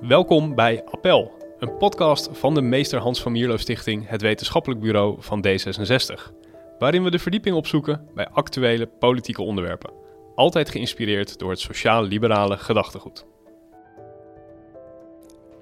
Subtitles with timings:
[0.00, 5.16] Welkom bij Appel, een podcast van de Meester Hans van Mierlo Stichting, het wetenschappelijk bureau
[5.22, 6.32] van D66.
[6.78, 9.92] Waarin we de verdieping opzoeken bij actuele politieke onderwerpen.
[10.34, 13.26] Altijd geïnspireerd door het sociaal-liberale gedachtegoed.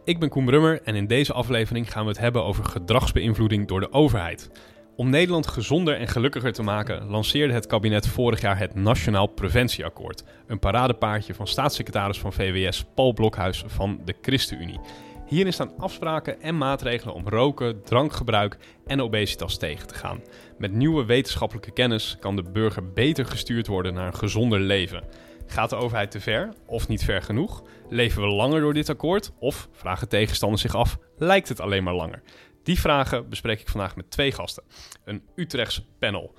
[0.05, 3.81] Ik ben Koen Brummer en in deze aflevering gaan we het hebben over gedragsbeïnvloeding door
[3.81, 4.51] de overheid.
[4.97, 10.25] Om Nederland gezonder en gelukkiger te maken, lanceerde het kabinet vorig jaar het Nationaal Preventieakkoord.
[10.47, 14.81] Een paradepaardje van staatssecretaris van VWS Paul Blokhuis van de ChristenUnie.
[15.27, 20.21] Hierin staan afspraken en maatregelen om roken, drankgebruik en obesitas tegen te gaan.
[20.59, 25.05] Met nieuwe wetenschappelijke kennis kan de burger beter gestuurd worden naar een gezonder leven.
[25.47, 27.63] Gaat de overheid te ver of niet ver genoeg?
[27.89, 29.33] Leven we langer door dit akkoord?
[29.39, 32.23] Of, vragen tegenstanders zich af, lijkt het alleen maar langer?
[32.67, 34.63] Die vragen bespreek ik vandaag met twee gasten.
[35.05, 36.35] Een Utrechtse panel.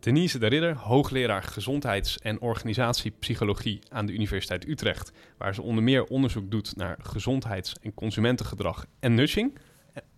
[0.00, 6.04] Denise de Ridder, hoogleraar gezondheids- en organisatiepsychologie aan de Universiteit Utrecht, waar ze onder meer
[6.04, 9.58] onderzoek doet naar gezondheids- en consumentengedrag en nudging.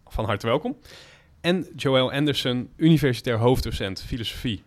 [0.07, 0.79] Van harte welkom.
[1.41, 4.63] En Joël Anderson, universitair hoofddocent filosofie,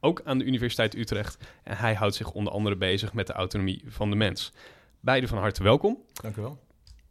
[0.00, 1.36] ook aan de Universiteit Utrecht.
[1.62, 4.52] En hij houdt zich onder andere bezig met de autonomie van de mens.
[5.00, 5.98] Beide van harte welkom.
[6.12, 6.58] Dank u wel.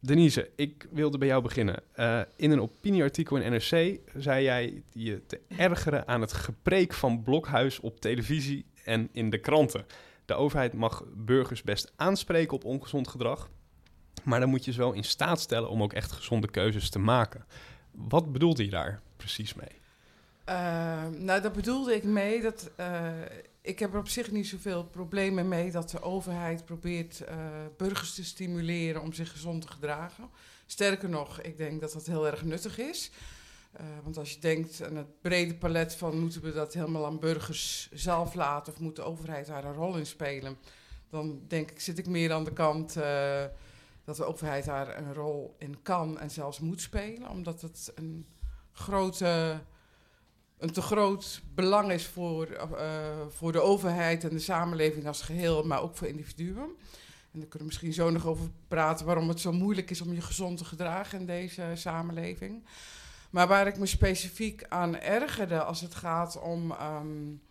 [0.05, 1.83] Denise, ik wilde bij jou beginnen.
[1.95, 7.23] Uh, in een opinieartikel in NRC zei jij je te ergeren aan het gepreek van
[7.23, 9.85] Blokhuis op televisie en in de kranten.
[10.25, 13.49] De overheid mag burgers best aanspreken op ongezond gedrag,
[14.23, 16.99] maar dan moet je ze wel in staat stellen om ook echt gezonde keuzes te
[16.99, 17.45] maken.
[17.91, 19.81] Wat bedoelt hij daar precies mee?
[20.49, 20.55] Uh,
[21.17, 23.11] nou, daar bedoelde ik mee dat uh,
[23.63, 27.35] ik heb er op zich niet zoveel problemen mee dat de overheid probeert uh,
[27.77, 30.29] burgers te stimuleren om zich gezond te gedragen.
[30.65, 33.11] Sterker nog, ik denk dat dat heel erg nuttig is.
[33.81, 37.19] Uh, want als je denkt aan het brede palet van moeten we dat helemaal aan
[37.19, 40.57] burgers zelf laten of moet de overheid daar een rol in spelen,
[41.09, 43.43] dan denk ik, zit ik meer aan de kant uh,
[44.03, 48.25] dat de overheid daar een rol in kan en zelfs moet spelen, omdat het een
[48.71, 49.61] grote
[50.63, 52.67] een te groot belang is voor, uh,
[53.29, 56.63] voor de overheid en de samenleving als geheel, maar ook voor individuen.
[57.31, 60.13] En daar kunnen we misschien zo nog over praten waarom het zo moeilijk is om
[60.13, 62.63] je gezond te gedragen in deze samenleving.
[63.29, 67.41] Maar waar ik me specifiek aan ergerde als het gaat om um,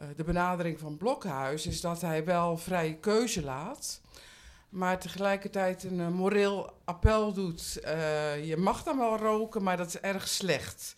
[0.00, 4.00] uh, de benadering van Blokhuis, is dat hij wel vrije keuze laat.
[4.68, 7.78] Maar tegelijkertijd een uh, moreel appel doet.
[8.42, 10.94] je mag dan wel roken, maar dat is erg slecht.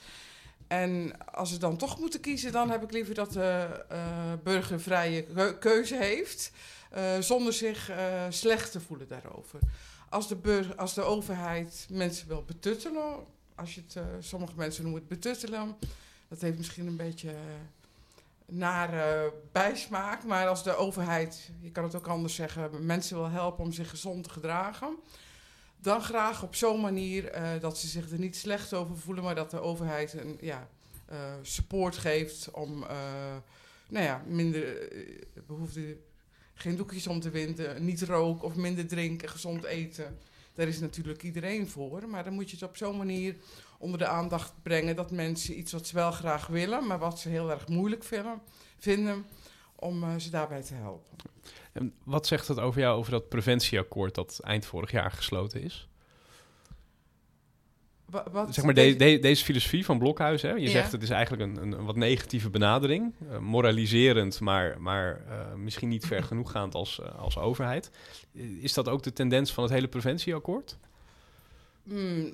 [0.70, 4.80] En als ze dan toch moeten kiezen, dan heb ik liever dat de uh, burger
[4.80, 5.26] vrije
[5.58, 6.52] keuze heeft,
[6.96, 7.96] uh, zonder zich uh,
[8.28, 9.58] slecht te voelen daarover.
[10.08, 13.16] Als de, als de overheid mensen wil betuttelen,
[13.54, 15.76] als je het, sommige mensen noemen het betuttelen,
[16.28, 17.34] dat heeft misschien een beetje
[18.46, 23.64] nare bijsmaak, maar als de overheid, je kan het ook anders zeggen, mensen wil helpen
[23.64, 24.96] om zich gezond te gedragen,
[25.82, 29.34] dan graag op zo'n manier uh, dat ze zich er niet slecht over voelen, maar
[29.34, 30.68] dat de overheid een ja,
[31.12, 32.88] uh, support geeft om uh,
[33.88, 34.88] nou ja, minder
[35.46, 35.96] behoefte,
[36.54, 40.18] geen doekjes om te winden, niet roken of minder drinken, gezond eten.
[40.54, 43.34] Daar is natuurlijk iedereen voor, maar dan moet je het op zo'n manier
[43.78, 47.28] onder de aandacht brengen dat mensen iets wat ze wel graag willen, maar wat ze
[47.28, 48.42] heel erg moeilijk vinden,
[48.78, 49.24] vinden
[49.80, 51.16] om ze daarbij te helpen.
[51.72, 55.88] En wat zegt het over jou over dat preventieakkoord dat eind vorig jaar gesloten is?
[58.10, 60.50] Wat, wat zeg maar de, de, deze filosofie van Blokhuis, hè?
[60.50, 60.70] je ja.
[60.70, 65.54] zegt het is eigenlijk een, een, een wat negatieve benadering, uh, moraliserend, maar, maar uh,
[65.54, 67.90] misschien niet ver genoeggaand als, uh, als overheid.
[68.60, 70.76] Is dat ook de tendens van het hele preventieakkoord?
[71.82, 72.30] Mm,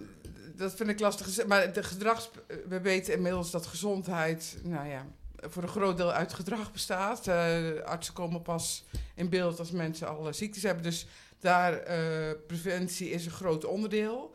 [0.56, 1.46] dat vind ik lastig.
[1.46, 2.30] Maar de gedrags,
[2.68, 5.06] we weten inmiddels dat gezondheid, nou ja,
[5.40, 7.26] voor een groot deel uit gedrag bestaat.
[7.26, 10.82] Uh, artsen komen pas in beeld als mensen al ziektes hebben.
[10.82, 11.06] Dus
[11.38, 14.34] daar, uh, preventie is een groot onderdeel.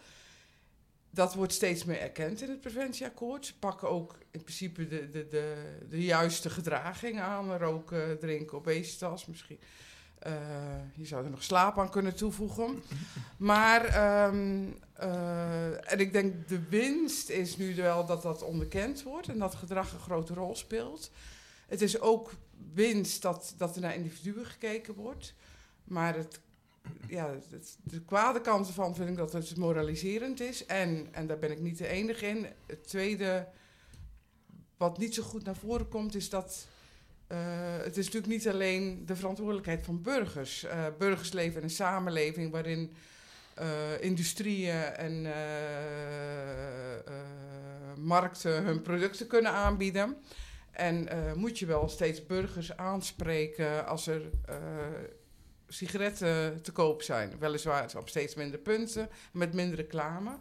[1.09, 3.45] Dat wordt steeds meer erkend in het preventieakkoord.
[3.45, 7.57] Ze pakken ook in principe de, de, de, de juiste gedraging aan.
[7.57, 9.59] Roken, drinken, obesitas misschien.
[10.28, 10.34] Uh,
[10.94, 12.84] je zou er nog slaap aan kunnen toevoegen.
[13.38, 13.84] Maar,
[14.28, 19.40] um, uh, en ik denk de winst is nu wel dat dat onderkend wordt en
[19.40, 21.12] dat gedrag een grote rol speelt.
[21.68, 22.31] Het is ook
[22.74, 25.34] winst dat, dat er naar individuen gekeken wordt.
[25.84, 26.40] Maar het,
[27.07, 27.34] ja,
[27.84, 30.66] de kwade kant ervan vind ik dat het moraliserend is.
[30.66, 32.48] En, en daar ben ik niet de enige in.
[32.66, 33.48] Het tweede,
[34.78, 36.68] wat niet zo goed naar voren komt, is dat
[37.31, 37.38] uh,
[37.83, 40.63] het is natuurlijk niet alleen de verantwoordelijkheid van burgers.
[40.63, 42.94] Uh, burgers leven in een samenleving waarin
[43.60, 43.66] uh,
[44.00, 45.28] industrieën en
[47.98, 50.18] markten hun producten kunnen aanbieden.
[50.72, 54.22] En moet je wel steeds burgers aanspreken als er
[55.68, 57.39] sigaretten te koop zijn.
[57.39, 60.39] Weliswaar op steeds minder punten, met minder reclame.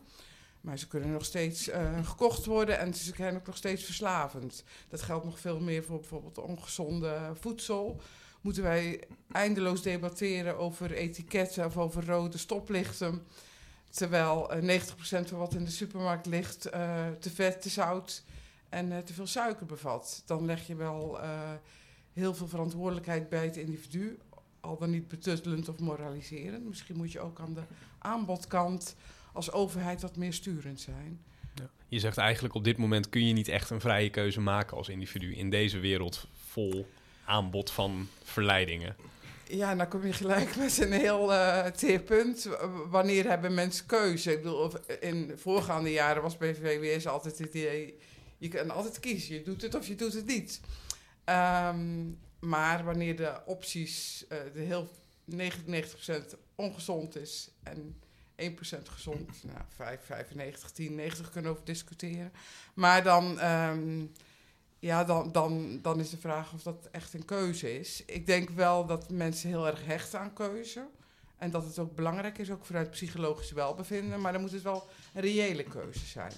[0.60, 4.64] Maar ze kunnen nog steeds uh, gekocht worden en ze zijn ook nog steeds verslavend.
[4.88, 8.00] Dat geldt nog veel meer voor bijvoorbeeld ongezonde voedsel.
[8.40, 9.02] Moeten wij
[9.32, 13.26] eindeloos debatteren over etiketten of over rode stoplichten.
[13.90, 18.24] Terwijl uh, 90% van wat in de supermarkt ligt uh, te vet, te zout
[18.68, 20.22] en te veel suiker bevat.
[20.26, 21.20] Dan leg je wel
[22.12, 24.18] heel veel verantwoordelijkheid bij het individu.
[24.60, 26.64] Al dan niet betuttelend of moraliserend.
[26.64, 27.62] Misschien moet je ook aan de
[27.98, 28.94] aanbodkant
[29.32, 31.20] als overheid wat meer sturend zijn.
[31.54, 31.70] Ja.
[31.88, 34.88] Je zegt eigenlijk op dit moment kun je niet echt een vrije keuze maken als
[34.88, 36.86] individu in deze wereld vol
[37.24, 38.96] aanbod van verleidingen.
[39.48, 42.48] Ja, dan kom je gelijk met een heel uh, teer punt.
[42.88, 44.32] Wanneer hebben mensen keuze?
[44.32, 47.98] Ik bedoel, in voorgaande jaren was bij VWS altijd het idee...
[48.38, 50.60] je kan altijd kiezen, je doet het of je doet het niet.
[51.24, 54.88] Um, maar wanneer de opties, uh, de heel
[55.36, 55.36] 99%
[56.54, 58.00] ongezond is en
[58.40, 59.44] 1% gezond.
[59.44, 62.32] Nou, 5, 95, 10, 90 kunnen over discussiëren.
[62.74, 64.12] Maar dan, um,
[64.78, 68.02] ja, dan, dan, dan is de vraag of dat echt een keuze is.
[68.06, 70.88] Ik denk wel dat mensen heel erg hechten aan keuze.
[71.36, 74.20] En dat het ook belangrijk is, ook vanuit psychologisch welbevinden.
[74.20, 76.32] Maar dan moet het wel een reële keuze zijn.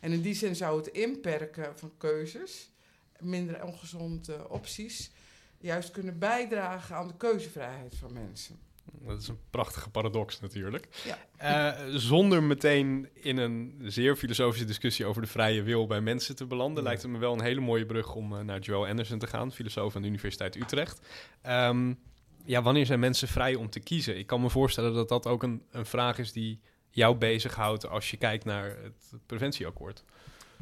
[0.00, 2.70] En in die zin zou het inperken van keuzes,
[3.18, 5.10] minder ongezonde opties,
[5.58, 8.65] juist kunnen bijdragen aan de keuzevrijheid van mensen.
[8.92, 10.88] Dat is een prachtige paradox natuurlijk.
[11.38, 11.78] Ja.
[11.78, 16.46] Uh, zonder meteen in een zeer filosofische discussie over de vrije wil bij mensen te
[16.46, 19.26] belanden, lijkt het me wel een hele mooie brug om uh, naar Joel Anderson te
[19.26, 21.00] gaan, filosoof aan de Universiteit Utrecht.
[21.46, 21.98] Um,
[22.44, 24.18] ja, wanneer zijn mensen vrij om te kiezen?
[24.18, 26.60] Ik kan me voorstellen dat dat ook een, een vraag is die
[26.90, 30.04] jou bezighoudt als je kijkt naar het preventieakkoord.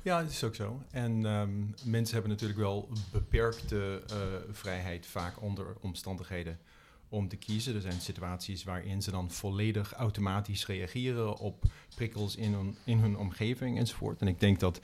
[0.03, 0.83] Ja, dat is ook zo.
[0.91, 4.17] En um, mensen hebben natuurlijk wel beperkte uh,
[4.51, 6.59] vrijheid, vaak onder omstandigheden
[7.09, 7.75] om te kiezen.
[7.75, 11.65] Er zijn situaties waarin ze dan volledig automatisch reageren op
[11.97, 14.21] prikkels in hun, in hun omgeving enzovoort.
[14.21, 14.81] En ik denk dat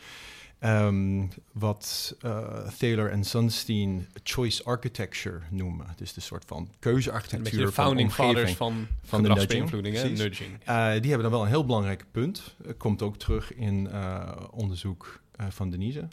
[0.60, 7.72] um, wat uh, Thaler en Sunstein choice architecture noemen, dus de soort van keuzearchitectuur de
[7.72, 9.70] founding van fathers van, van de nudging.
[10.18, 10.50] nudging.
[10.50, 12.56] Uh, die hebben dan wel een heel belangrijk punt.
[12.76, 13.88] komt ook terug in
[14.50, 16.08] onderzoek van Denise.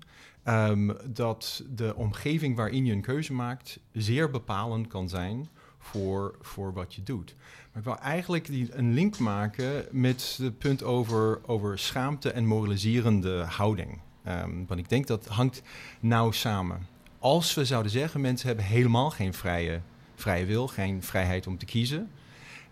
[0.48, 5.50] Um, dat de omgeving waarin je een keuze maakt zeer bepalend kan zijn
[5.92, 7.36] voor, voor wat je doet.
[7.72, 12.46] Maar ik wil eigenlijk die, een link maken met het punt over, over schaamte en
[12.46, 14.00] moraliserende houding.
[14.28, 15.62] Um, want ik denk dat hangt
[16.00, 16.88] nauw samen.
[17.20, 19.82] Als we zouden zeggen, mensen hebben helemaal geen vrije,
[20.16, 22.12] vrije wil, geen vrijheid om te kiezen,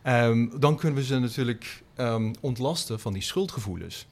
[0.03, 4.07] um, dan kunnen we ze natuurlijk um, ontlasten van die schuldgevoelens.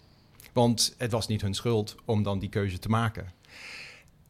[0.54, 3.34] Want het was niet hun schuld om dan die keuze te maken.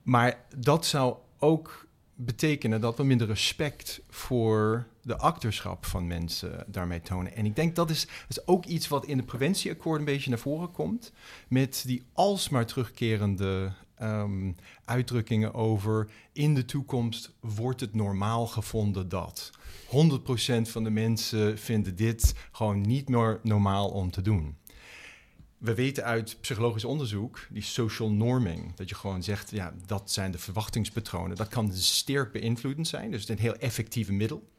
[0.04, 1.83] Maar dat zou ook
[2.16, 7.36] betekenen dat we minder respect voor de acterschap van mensen daarmee tonen.
[7.36, 10.40] En ik denk dat is, is ook iets wat in de preventieakkoord een beetje naar
[10.40, 11.12] voren komt.
[11.48, 13.72] Met die alsmaar terugkerende
[14.02, 14.56] um,
[14.86, 19.52] uitdrukkingen over in de toekomst wordt het normaal gevonden dat.
[19.86, 19.92] 100%
[20.62, 24.56] van de mensen vinden dit gewoon niet meer normaal om te doen
[25.64, 30.32] we weten uit psychologisch onderzoek, die social norming, dat je gewoon zegt, ja, dat zijn
[30.32, 31.36] de verwachtingspatronen.
[31.36, 34.50] Dat kan sterk beïnvloedend zijn, dus het is een heel effectieve middel.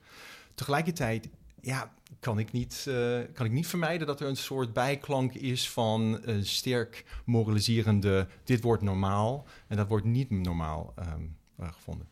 [0.55, 1.29] Tegelijkertijd,
[1.61, 5.71] ja, kan ik niet, uh, kan ik niet vermijden dat er een soort bijklank is
[5.71, 12.09] van sterk moraliserende, dit wordt normaal en dat wordt niet normaal um, uh, gevonden.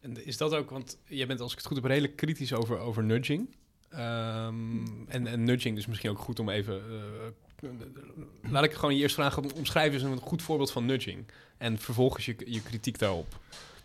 [0.00, 2.78] En is dat ook, want jij bent als ik het goed heb redelijk kritisch over,
[2.78, 3.56] over nudging.
[3.92, 7.00] Um, en, nudging is misschien ook goed om even uh,
[8.50, 11.26] laat ik gewoon je eerst vragen, omschrijven eens een goed voorbeeld van nudging.
[11.56, 13.38] En vervolgens je, je kritiek daarop.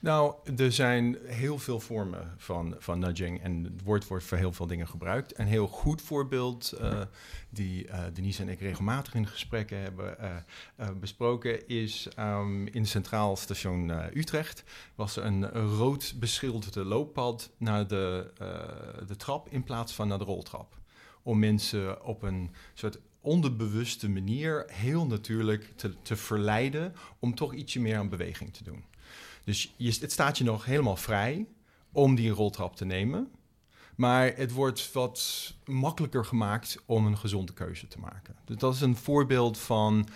[0.03, 4.53] Nou, er zijn heel veel vormen van, van nudging en het woord wordt voor heel
[4.53, 5.39] veel dingen gebruikt.
[5.39, 7.01] Een heel goed voorbeeld uh,
[7.49, 13.35] die uh, Denise en ik regelmatig in gesprekken hebben uh, besproken is um, in Centraal
[13.35, 14.63] Station Utrecht
[14.95, 18.31] was er een rood beschilderde looppad naar de,
[19.07, 20.77] de trap in plaats van naar de roltrap.
[21.21, 27.79] Om mensen op een soort onderbewuste manier heel natuurlijk te, te verleiden om toch ietsje
[27.79, 28.83] meer aan beweging te doen.
[29.43, 31.47] Dus je, het staat je nog helemaal vrij
[31.91, 33.31] om die roltrap te nemen.
[33.95, 38.35] Maar het wordt wat makkelijker gemaakt om een gezonde keuze te maken.
[38.45, 40.07] Dus dat is een voorbeeld van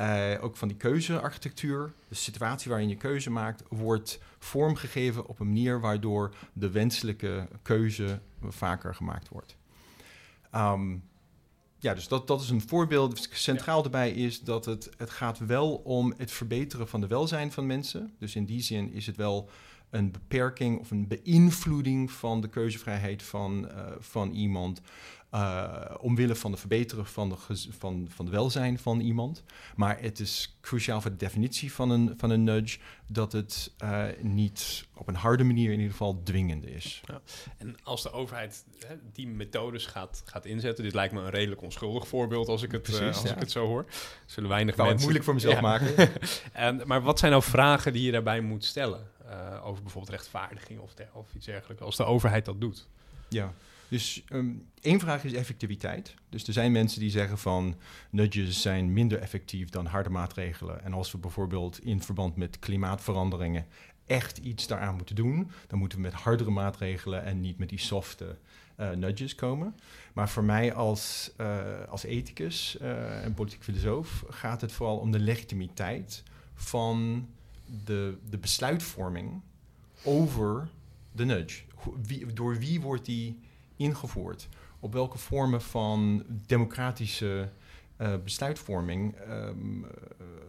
[0.00, 1.92] uh, ook van die keuzearchitectuur.
[2.08, 8.20] De situatie waarin je keuze maakt, wordt vormgegeven op een manier waardoor de wenselijke keuze
[8.42, 9.56] vaker gemaakt wordt.
[10.54, 11.02] Um,
[11.86, 13.28] ja, dus dat, dat is een voorbeeld.
[13.32, 17.66] Centraal erbij is dat het, het gaat wel om het verbeteren van de welzijn van
[17.66, 18.14] mensen.
[18.18, 19.48] Dus in die zin is het wel
[19.90, 24.80] een beperking of een beïnvloeding van de keuzevrijheid van, uh, van iemand.
[25.36, 27.36] Uh, omwille van de verbeteren van de,
[27.78, 29.42] van, van de welzijn van iemand.
[29.74, 34.04] Maar het is cruciaal voor de definitie van een, van een nudge dat het uh,
[34.20, 37.02] niet op een harde manier in ieder geval dwingend is.
[37.06, 37.20] Ja.
[37.58, 41.62] En als de overheid hè, die methodes gaat, gaat inzetten, dit lijkt me een redelijk
[41.62, 43.34] onschuldig voorbeeld als ik het, Precies, uh, als ja.
[43.34, 43.84] ik het zo hoor.
[44.26, 44.92] Zullen weinig mensen...
[44.92, 45.60] het moeilijk voor mezelf ja.
[45.60, 46.10] maken.
[46.52, 49.10] en, maar wat zijn nou vragen die je daarbij moet stellen
[49.62, 52.86] over bijvoorbeeld rechtvaardiging of, of iets dergelijks, als de overheid dat doet?
[53.28, 53.52] Ja.
[53.88, 56.14] Dus um, één vraag is effectiviteit.
[56.28, 57.76] Dus er zijn mensen die zeggen van
[58.10, 60.84] nudges zijn minder effectief dan harde maatregelen.
[60.84, 63.66] En als we bijvoorbeeld in verband met klimaatveranderingen
[64.06, 67.78] echt iets daaraan moeten doen, dan moeten we met hardere maatregelen en niet met die
[67.78, 68.36] softe
[68.80, 69.74] uh, nudges komen.
[70.12, 75.10] Maar voor mij als, uh, als ethicus uh, en politiek filosoof gaat het vooral om
[75.10, 76.22] de legitimiteit
[76.54, 77.28] van
[77.84, 79.40] de, de besluitvorming
[80.04, 80.68] over
[81.12, 81.62] de nudge.
[82.02, 83.38] Wie, door wie wordt die
[83.76, 84.48] ingevoerd?
[84.80, 87.48] Op welke vormen van democratische
[87.98, 89.90] uh, besluitvorming um, uh,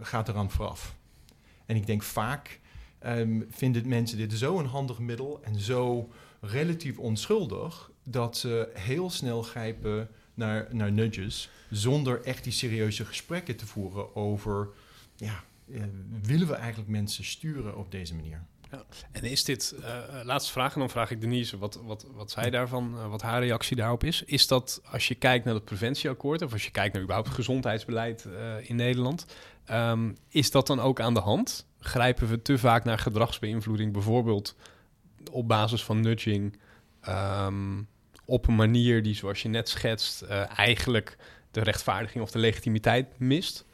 [0.02, 0.96] gaat eraan vooraf?
[1.66, 2.60] En ik denk vaak
[3.06, 6.10] um, vinden mensen dit zo een handig middel en zo
[6.42, 13.56] relatief onschuldig dat ze heel snel grijpen naar, naar nudges zonder echt die serieuze gesprekken
[13.56, 14.70] te voeren over,
[15.16, 15.84] ja, uh,
[16.22, 18.46] willen we eigenlijk mensen sturen op deze manier?
[19.12, 19.86] En is dit, uh,
[20.24, 23.42] laatste vraag, en dan vraag ik Denise wat, wat, wat zij daarvan, uh, wat haar
[23.42, 24.24] reactie daarop is.
[24.24, 28.26] Is dat als je kijkt naar het preventieakkoord, of als je kijkt naar überhaupt gezondheidsbeleid
[28.28, 29.26] uh, in Nederland,
[29.72, 31.68] um, is dat dan ook aan de hand?
[31.80, 34.56] Grijpen we te vaak naar gedragsbeïnvloeding, bijvoorbeeld
[35.32, 36.60] op basis van nudging,
[37.10, 37.88] um,
[38.26, 40.22] op een manier die, zoals je net schetst,
[40.56, 41.18] eigenlijk
[41.52, 43.66] de rechtvaardiging of de legitimiteit mist?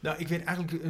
[0.00, 0.84] Nou, ik weet eigenlijk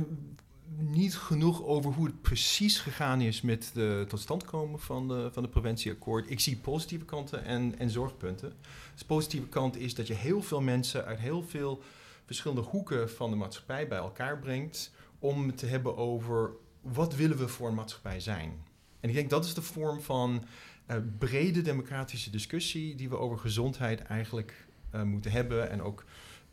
[0.78, 5.48] niet genoeg over hoe het precies gegaan is met de totstandkomen van de, van de
[5.48, 6.30] preventieakkoord.
[6.30, 8.52] Ik zie positieve kanten en, en zorgpunten.
[8.98, 11.82] De positieve kant is dat je heel veel mensen uit heel veel
[12.26, 16.50] verschillende hoeken van de maatschappij bij elkaar brengt om het te hebben over
[16.80, 18.64] wat willen we voor een maatschappij zijn.
[19.00, 20.44] En ik denk dat is de vorm van
[20.90, 26.04] uh, brede democratische discussie die we over gezondheid eigenlijk uh, moeten hebben en ook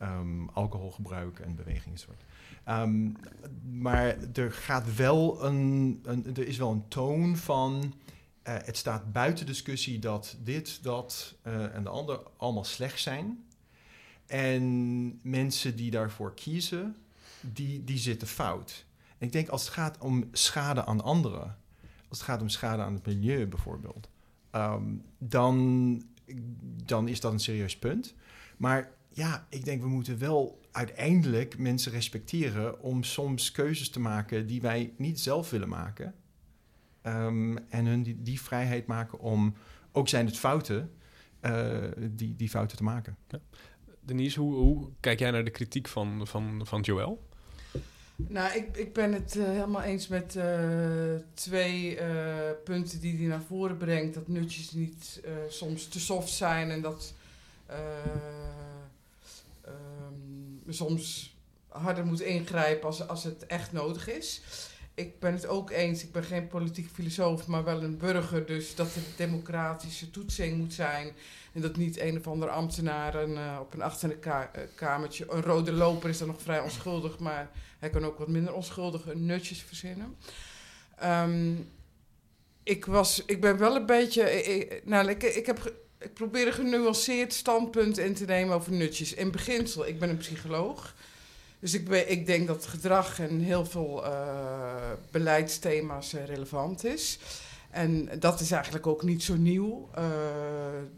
[0.02, 2.24] um, alcoholgebruik en bewegingssoort.
[2.70, 3.16] Um,
[3.72, 6.00] maar er gaat wel een,
[6.36, 7.94] er is wel een toon van.
[8.44, 13.44] Uh, het staat buiten discussie dat dit, dat uh, en de ander allemaal slecht zijn.
[14.26, 16.96] En mensen die daarvoor kiezen,
[17.42, 18.86] die, die zitten fout.
[19.18, 21.58] Ik denk als het gaat om schade aan anderen,
[22.08, 24.10] als het gaat om schade aan het milieu bijvoorbeeld,
[24.52, 26.02] um, dan,
[26.86, 28.14] dan is dat een serieus punt.
[28.58, 34.48] Maar ja, ik denk we moeten wel uiteindelijk mensen respecteren om soms keuzes te maken
[34.48, 36.14] die wij niet zelf willen maken.
[37.04, 39.56] Um, en hun die, die, vrijheid maken om,
[39.92, 40.92] ook zijn het fouten,
[41.42, 43.18] uh, die, die fouten te maken.
[43.28, 43.40] Ja.
[44.00, 47.28] Denise, hoe, hoe, kijk jij naar de kritiek van, van, van Joël?
[48.16, 50.44] Nou, ik, ik ben het uh, helemaal eens met uh,
[51.34, 51.98] twee
[52.64, 54.14] punten die hij naar voren brengt.
[54.14, 57.14] Dat nutjes niet soms te soft zijn en dat
[59.66, 60.29] um,
[60.74, 61.36] soms
[61.68, 64.42] harder moet ingrijpen als, als het echt nodig is.
[64.94, 68.46] Ik ben het ook eens, ik ben geen politiek filosoof, maar wel een burger.
[68.46, 71.12] Dus dat er democratische toetsing moet zijn.
[71.54, 75.26] En dat niet een of ander ambtenaar een, uh, op een achterkamertje...
[75.30, 77.50] Een rode loper is dan nog vrij onschuldig, maar
[77.80, 80.18] hij kan ook wat minder onschuldige nutjes verzinnen.
[81.04, 81.70] Um,
[82.64, 84.44] ik, was, ik ben wel een beetje...
[84.44, 89.14] Ik, nou, ik, ik heb ik probeer een genuanceerd standpunt in te nemen over nutjes.
[89.14, 90.96] In beginsel, ik ben een psycholoog.
[91.60, 97.20] Dus ik, ben, ik denk dat gedrag en heel veel uh, beleidsthema's uh, relevant is.
[97.70, 99.90] En dat is eigenlijk ook niet zo nieuw.
[99.98, 100.06] Uh,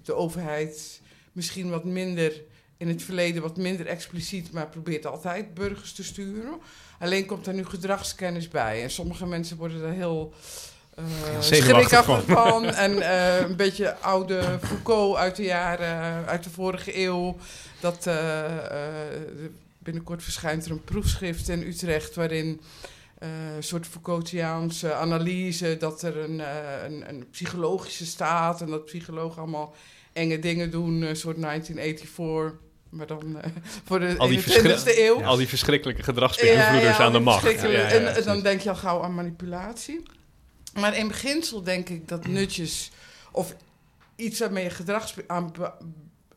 [0.03, 2.41] de overheid misschien wat minder,
[2.77, 6.59] in het verleden wat minder expliciet, maar probeert altijd burgers te sturen.
[6.99, 8.83] Alleen komt er nu gedragskennis bij.
[8.83, 10.33] En sommige mensen worden er heel
[11.33, 12.65] uh, schrikachtig van.
[12.85, 17.37] en uh, een beetje oude Foucault uit de jaren, uit de vorige eeuw.
[17.79, 18.43] Dat uh,
[19.79, 22.61] binnenkort verschijnt er een proefschrift in Utrecht waarin
[23.19, 26.41] een soort Foucaultiaanse analyse dat er een,
[26.85, 29.75] een, een, psychologische staat en dat psychologen allemaal
[30.13, 32.59] enge dingen doen, een soort 1984.
[32.91, 33.37] Maar dan
[33.85, 35.19] voor de al die 20e eeuw.
[35.19, 37.63] Ja, al die verschrikkelijke gedragsbeïnvloeders ja, ja, aan de macht.
[37.63, 40.03] en, en dan denk je al gauw aan manipulatie.
[40.73, 42.91] Maar in beginsel denk ik dat nutjes
[43.31, 43.55] of
[44.15, 45.51] iets waarmee je gedrags, aan,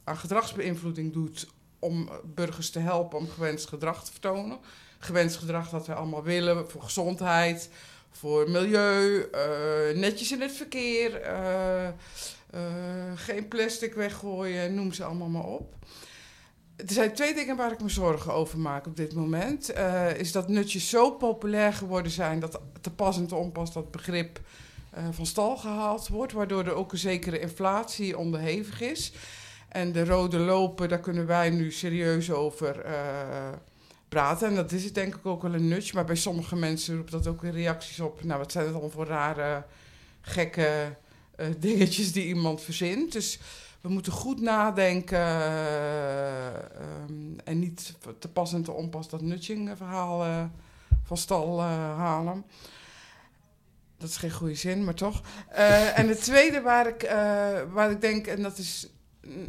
[0.04, 1.46] aan gedragsbeïnvloeding doet
[1.78, 4.58] om burgers te helpen om gewenst gedrag te vertonen.
[4.98, 7.70] Gewenst gedrag dat we allemaal willen voor gezondheid,
[8.10, 11.92] voor milieu, eh, netjes in het verkeer, eh, eh,
[13.14, 15.74] geen plastic weggooien, noem ze allemaal maar op.
[16.76, 19.68] Er zijn twee dingen waar ik me zorgen over maak op dit moment.
[19.68, 23.90] Eh, is dat nutjes zo populair geworden zijn dat te pas en te onpas dat
[23.90, 24.40] begrip
[24.90, 29.12] eh, van stal gehaald wordt, waardoor er ook een zekere inflatie onderhevig is.
[29.68, 32.92] En de rode lopen, daar kunnen wij nu serieus over eh,
[34.08, 34.48] praten.
[34.48, 35.94] En dat is het denk ik ook wel een nutje.
[35.94, 38.24] Maar bij sommige mensen roept dat ook weer reacties op.
[38.24, 39.64] Nou, wat zijn het allemaal voor rare,
[40.20, 40.96] gekke
[41.58, 43.12] dingetjes die iemand verzint.
[43.12, 43.38] Dus
[43.84, 50.24] we moeten goed nadenken eh, ehm, en niet te pas en te onpas dat nudging-verhaal
[50.24, 50.44] eh,
[51.02, 52.44] van stal eh, halen.
[53.96, 55.22] Dat is geen goede zin, maar toch.
[55.48, 57.16] Eh, en het tweede waar ik, eh,
[57.72, 58.88] waar ik denk, en dat is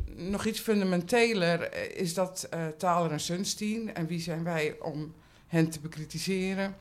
[0.06, 3.94] nog iets fundamenteler, eh, is dat eh Thaler en Sunstein.
[3.94, 5.14] En wie zijn wij om
[5.48, 6.76] hen te bekritiseren?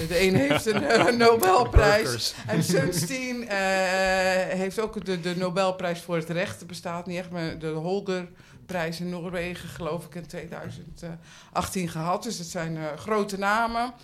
[0.00, 2.34] Eh, de een heeft een eh, Nobelprijs.
[2.46, 6.66] En Sunstein eh, heeft ook de, de Nobelprijs voor het recht.
[6.66, 12.22] Bestaat niet echt, maar de Holgerprijs in Noorwegen, geloof ik, in 2018 gehad.
[12.22, 13.94] Dus het zijn eh, grote namen,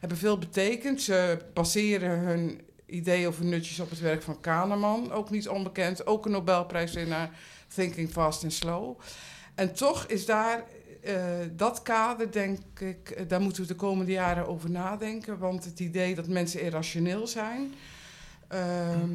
[0.00, 1.02] hebben veel betekend.
[1.02, 6.06] Ze baseren hun idee over nutjes op het werk van Kahneman, ook niet onbekend.
[6.06, 7.30] Ook een Nobelprijswinnaar,
[7.74, 8.98] Thinking Fast and Slow.
[9.54, 10.64] En toch is daar
[11.04, 11.14] eh,
[11.56, 15.38] dat kader, denk ik, eh, daar moeten we de komende jaren over nadenken.
[15.38, 17.74] Want het idee dat mensen irrationeel zijn,
[18.48, 19.10] ehm,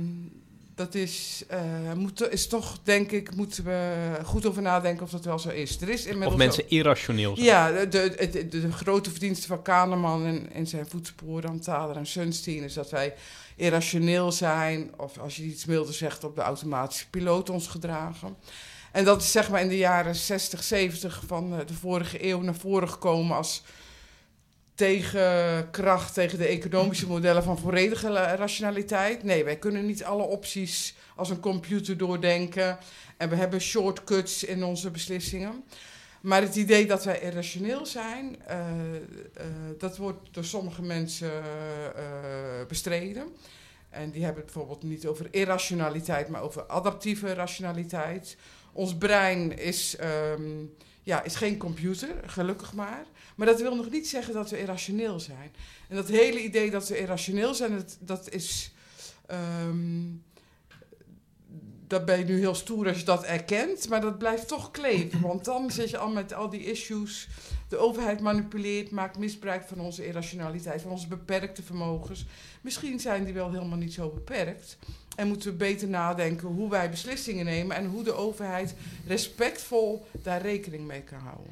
[0.75, 5.25] dat is, eh, moet, is toch, denk ik, moeten we goed over nadenken of dat
[5.25, 5.81] wel zo is.
[5.81, 7.48] Er is inmiddels Of mensen irrationeel zijn.
[7.48, 11.96] ja, de, de, de, de grote verdienste van Kahneman en, en zijn voetsporen aan Thaler
[11.96, 13.13] en Sunstein is dat wij
[13.55, 18.36] irrationeel zijn, of als je iets milder zegt, op de automatische piloot ons gedragen.
[18.91, 22.41] En dat is zeg maar in de jaren 60, 70 van eh, de vorige eeuw
[22.41, 23.63] naar voren gekomen als
[24.75, 29.24] tegenkracht tegen de economische modellen van volledige rationaliteit.
[29.24, 32.77] Nee, wij kunnen niet alle opties als een computer doordenken.
[33.17, 35.63] En we hebben shortcuts in onze beslissingen.
[36.22, 38.60] Maar het idee dat wij irrationeel zijn, eh,
[38.96, 39.01] eh,
[39.78, 41.32] dat wordt door sommige mensen
[42.67, 43.23] bestreden.
[43.89, 48.38] En die hebben het bijvoorbeeld niet over irrationaliteit, maar over adaptieve rationaliteit.
[48.73, 50.65] Ons brein is, ehm,
[51.03, 53.05] ja, is geen computer, gelukkig maar.
[53.36, 55.51] Maar dat wil nog niet zeggen dat we irrationeel zijn.
[55.89, 58.71] En dat hele idee dat we irrationeel zijn, dat, dat is.
[59.25, 60.01] ehm,
[61.88, 65.21] dat ben je nu heel stoer als je dat erkent, maar dat blijft toch kleven.
[65.21, 67.27] Want dan zit je al met al die issues.
[67.67, 72.25] De overheid manipuleert, maakt misbruik van onze irrationaliteit, van onze beperkte vermogens.
[72.62, 74.77] Misschien zijn die wel helemaal niet zo beperkt.
[75.19, 78.75] En moeten we beter nadenken hoe wij beslissingen nemen en hoe de overheid
[79.08, 81.47] respectvol daar rekening mee kan houden.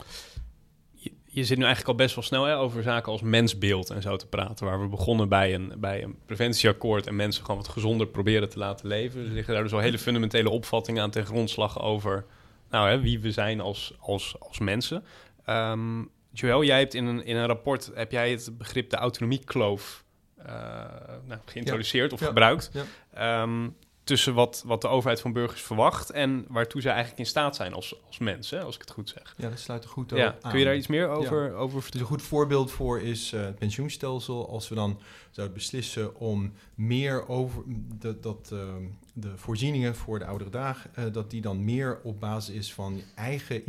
[1.23, 4.15] Je, zit nu eigenlijk al best wel snel hè, over zaken als mensbeeld en zo
[4.15, 4.65] te praten.
[4.65, 8.57] Waar we begonnen bij een, bij een preventieakkoord en mensen gewoon wat gezonder proberen te
[8.57, 9.21] laten leven.
[9.25, 12.25] Er liggen daar dus al hele fundamentele opvattingen aan ten grondslag over
[12.69, 15.03] nou, hè, wie we zijn als, als, als mensen.
[15.45, 20.03] Ehm Joël, jij hebt in een, in een rapport heb jij het begrip de autonomiekloof
[20.45, 22.71] nou, geïntroduceerd of gebruikt.
[23.13, 23.67] Ehm,
[24.03, 27.73] tussen wat, wat de overheid van burgers verwacht en waartoe zij eigenlijk in staat zijn
[27.73, 29.33] als, als mensen, als ik het goed zeg.
[29.37, 30.51] Ja, dat sluit er goed Ja, aan.
[30.51, 32.07] kun je daar iets meer over, over Dus vertellen?
[32.07, 34.49] een goed voorbeeld voor is eh, het pensioenstelsel.
[34.49, 34.99] Als we dan
[35.31, 37.63] zouden beslissen om meer over
[37.99, 42.19] dat, dat ehm, de voorzieningen voor de oudere dag, eh, dat die dan meer op
[42.19, 43.65] basis is van eigen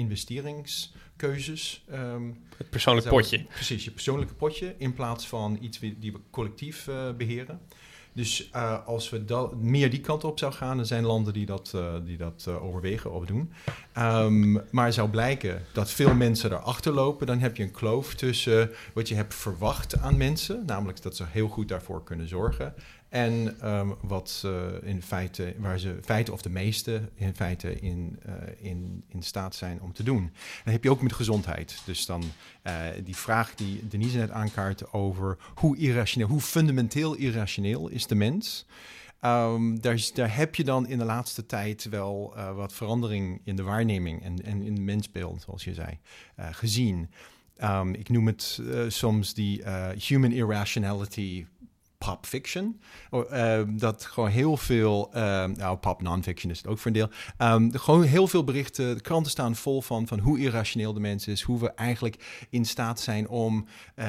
[1.22, 1.84] investeringskeuzes.
[1.90, 3.44] ehm, Het persoonlijk potje.
[3.44, 7.60] Precies, je persoonlijke potje in plaats van iets die we collectief eh, beheren.
[8.12, 9.24] Dus eh, als we
[9.60, 13.12] meer die kant op zou gaan, er zijn landen die dat, eh, die dat overwegen
[13.12, 13.52] of doen.
[13.92, 18.70] Ehm, maar zou blijken dat veel mensen erachter lopen, dan heb je een kloof tussen
[18.94, 22.74] wat je hebt verwacht aan mensen, namelijk dat ze heel goed daarvoor kunnen zorgen.
[23.08, 28.18] En ehm, wat ze in feite, waar ze feiten of de meeste in feite in,
[28.24, 30.32] eh, in, in staat zijn om te doen.
[30.64, 31.82] Dan heb je ook met gezondheid.
[31.84, 32.22] Dus dan
[32.62, 38.14] eh, die vraag die Denise net aankaart over hoe irrationeel, hoe fundamenteel irrationeel is de
[38.14, 38.66] mens.
[39.20, 43.56] Ehm, daar, daar heb je dan in de laatste tijd wel eh, wat verandering in
[43.56, 45.98] de waarneming en, en in het mensbeeld, zoals je zei,
[46.36, 47.10] gezien.
[47.56, 49.62] Ehm, ik noem het soms die
[49.96, 51.46] human irrationality
[51.98, 52.80] pop fiction.
[53.10, 56.92] Oh, ehm, dat gewoon heel veel, ehm, nou pop non-fiction is het ook voor een
[56.92, 57.10] deel.
[57.36, 61.26] Ehm, gewoon heel veel berichten, de kranten staan vol van, van hoe irrationeel de mens
[61.26, 64.08] is, hoe we eigenlijk in staat zijn om eh,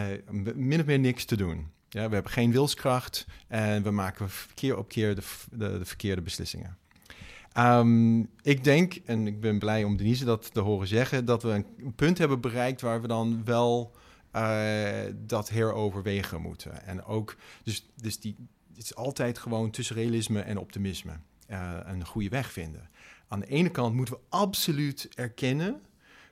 [0.56, 1.68] min of meer niks te doen.
[1.90, 5.22] Ja, we hebben geen wilskracht en we maken keer op keer de,
[5.52, 6.78] de, de verkeerde beslissingen.
[8.42, 11.94] Ik denk, en ik ben blij om Denise dat te horen zeggen, dat we een
[11.96, 13.96] punt hebben bereikt waar we dan wel
[14.36, 16.86] uh, dat heroverwegen moeten.
[16.86, 18.36] En ook, dus, dus die,
[18.74, 21.14] het is altijd gewoon tussen realisme en optimisme
[21.50, 22.90] uh, een goede weg vinden.
[23.28, 25.82] Aan de ene kant moeten we absoluut erkennen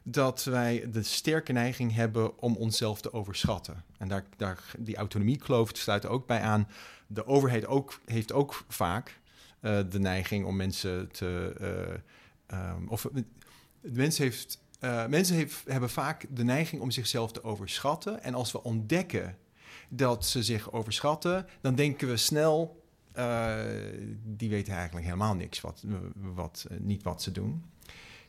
[0.04, 3.84] dat wij de sterke neiging hebben om onszelf te overschatten.
[3.98, 6.68] En daar, daar, die autonomiekloof sluit ook bij aan.
[7.08, 9.20] De overheid ook, heeft ook vaak
[9.62, 12.02] uh, de neiging om mensen te.
[12.88, 13.08] Of
[13.80, 18.24] mensen, heeft, uh, mensen hebben vaak de neiging om zichzelf te overschatten.
[18.24, 19.38] En als we ontdekken
[19.90, 22.84] dat ze zich overschatten, dan denken we snel.
[24.24, 25.84] die weten eigenlijk helemaal niks, wat,
[26.36, 27.64] wat, niet wat ze doen.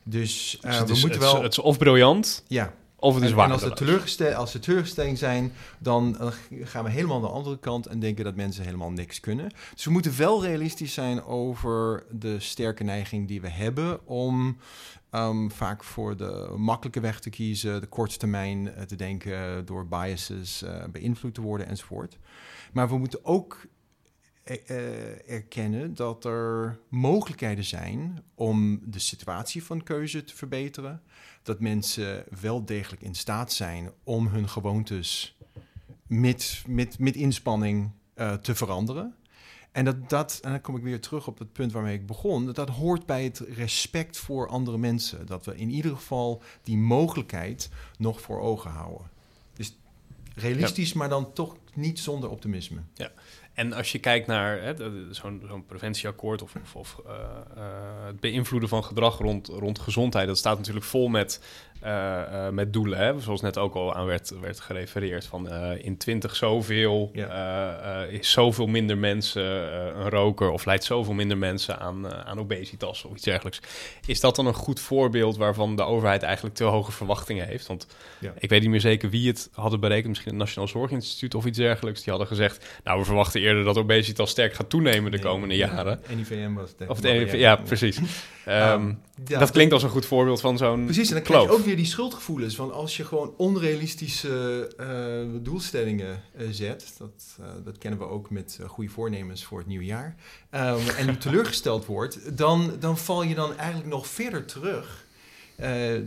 [0.03, 1.43] Dus, dus we moeten wel.
[1.43, 2.45] Het is of briljant.
[2.47, 2.75] Ja.
[3.01, 3.47] Of het is waar.
[3.47, 6.17] En als teleurgestel, als er teleurstelling zijn, dan
[6.63, 9.51] gaan we helemaal aan de andere kant en denken dat mensen helemaal niks kunnen.
[9.75, 14.57] Dus we moeten wel realistisch zijn over de sterke neiging die we hebben om
[15.13, 19.87] um, vaak voor de makkelijke weg te kiezen, de korte termijn uh, te denken, door
[19.87, 22.19] biases uh, beïnvloed te worden enzovoort.
[22.73, 23.67] Maar we moeten ook
[25.27, 31.03] erkennen dat er mogelijkheden zijn om de situatie van keuze te verbeteren.
[31.43, 35.39] Dat mensen wel degelijk in staat zijn om hun gewoontes
[36.07, 37.91] met, met, met inspanning
[38.41, 39.15] te veranderen.
[39.73, 42.47] En, dat, dat, en dan kom ik weer terug op het punt waarmee ik begon.
[42.47, 45.27] Dat, dat hoort bij het respect voor andere mensen.
[45.27, 49.11] Dat we in ieder geval die mogelijkheid nog voor ogen houden.
[49.53, 49.77] Dus
[50.35, 50.99] realistisch, ja.
[50.99, 52.81] maar dan toch niet zonder optimisme.
[52.95, 53.11] Ja.
[53.59, 54.75] En als je kijkt naar
[55.11, 57.13] zo'n preventieakkoord of, of, of uh,
[57.57, 57.63] uh,
[58.07, 61.41] het beïnvloeden van gedrag rond, rond gezondheid, dat staat natuurlijk vol met,
[61.85, 62.99] uh, met doelen.
[62.99, 63.21] Hè?
[63.21, 65.27] Zoals net ook al aan werd, werd gerefereerd.
[65.27, 68.05] Van in 20 zoveel ja.
[68.05, 69.45] is zoveel minder mensen
[69.99, 73.61] een roker of leidt zoveel minder mensen aan, aan obesitas of iets dergelijks.
[74.07, 77.67] Is dat dan een goed voorbeeld waarvan de overheid eigenlijk te hoge verwachtingen heeft?
[77.67, 77.87] Want
[78.21, 78.33] ja.
[78.39, 81.59] ik weet niet meer zeker wie het hadden berekend, misschien het Nationaal Zorginstituut of iets
[81.59, 82.01] dergelijks.
[82.01, 86.01] Die hadden gezegd, nou we verwachten eerder dat obesitas sterk gaat toenemen de komende jaren.
[86.17, 86.89] NIVM was het.
[86.89, 87.99] Of de NIVM, ja, precies.
[87.99, 88.05] um,
[89.27, 91.65] ja, dat klinkt als een goed voorbeeld van zo'n Precies, en dan krijg je ook
[91.65, 92.57] weer die schuldgevoelens.
[92.57, 96.95] Want als je gewoon onrealistische uh, doelstellingen uh, zet...
[96.99, 100.17] Dat, uh, dat kennen we ook met goede voornemens voor het nieuwe jaar...
[100.51, 105.07] Um, en je teleurgesteld wordt, dan, dan val je dan eigenlijk nog verder terug...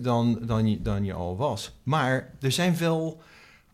[0.01, 1.71] dan, dan, je, dan je al was.
[1.83, 3.21] Maar er zijn wel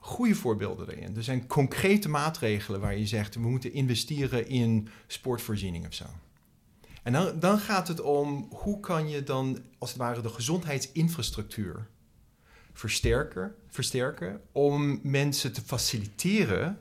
[0.08, 1.15] goede voorbeelden erin.
[1.15, 3.36] Er zijn concrete maatregelen waar je zegt...
[3.36, 6.06] we moeten investeren in sportvoorziening of zo.
[7.04, 11.88] En dan, dan gaat het om hoe kan je dan als het ware de gezondheidsinfrastructuur
[12.74, 16.80] versterken, versterken om mensen te faciliteren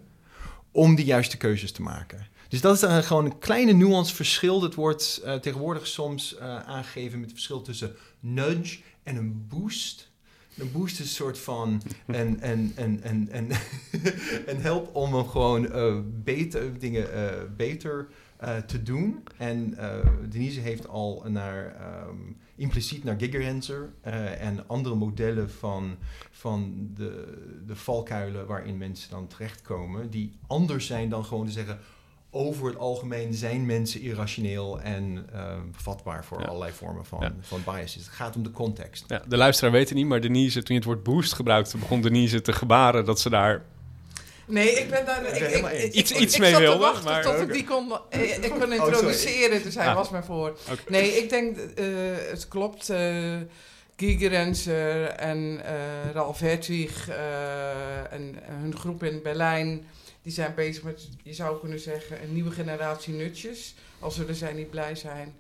[0.71, 2.27] om de juiste keuzes te maken.
[2.49, 4.61] Dus dat is dan gewoon een kleine nuanceverschil.
[4.61, 10.11] Dat wordt uh, tegenwoordig soms uh, aangegeven met het verschil tussen nudge en een boost.
[10.57, 13.49] Een boost een soort van en, en, en, en, en,
[14.47, 18.09] en help om hem gewoon uh, beter, dingen uh, beter
[18.43, 19.23] uh, te doen.
[19.37, 19.79] En
[20.29, 21.77] Denise heeft al naar,
[22.09, 23.93] um, impliciet naar Gigarenzer
[24.39, 25.97] en andere modellen van,
[26.31, 31.79] van de, de valkuilen waarin mensen dan terechtkomen, die anders zijn dan gewoon te zeggen
[32.31, 36.47] over het algemeen zijn mensen irrationeel en uh, vatbaar voor ja.
[36.47, 37.35] allerlei vormen van, ja.
[37.41, 38.05] van biases.
[38.05, 39.05] Het gaat om de context.
[39.09, 42.01] Ja, de luisteraar weet het niet, maar Denise, toen je het woord boost gebruikte, begon
[42.01, 43.65] Denise te gebaren dat ze daar
[44.47, 46.79] Nee, ik ben daar ik, ik, ik, iets, iets ik, mee wilde.
[46.79, 47.45] wachten maar, tot okay.
[47.45, 49.95] ik die kon, ik, ik kon introduceren, oh, dus hij ah.
[49.95, 50.57] was maar voor.
[50.71, 50.85] Okay.
[50.89, 51.87] Nee, ik denk, uh,
[52.31, 52.91] het klopt.
[52.91, 53.37] Uh,
[53.97, 57.09] Gigerenzer en uh, Ralf Hertwig
[58.11, 59.87] en hun groep in Berlijn
[60.27, 63.75] die zijn bezig met, je zou kunnen zeggen, een nieuwe generatie nutjes.
[63.99, 65.35] Al zullen zij niet blij zijn